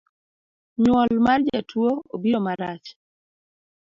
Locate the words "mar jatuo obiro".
1.25-2.39